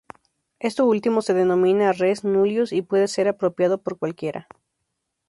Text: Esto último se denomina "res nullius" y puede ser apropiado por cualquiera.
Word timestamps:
Esto 0.59 0.87
último 0.87 1.21
se 1.21 1.35
denomina 1.35 1.91
"res 1.91 2.23
nullius" 2.23 2.73
y 2.73 2.81
puede 2.81 3.07
ser 3.07 3.27
apropiado 3.27 3.83
por 3.83 3.99
cualquiera. 3.99 4.47